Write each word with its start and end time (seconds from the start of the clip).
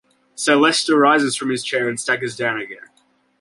Sir 0.33 0.55
Leicester 0.55 0.97
rises 0.97 1.35
from 1.35 1.51
his 1.51 1.63
chair 1.63 1.87
and 1.87 1.99
staggers 1.99 2.35
down 2.35 2.59
again. 2.59 2.89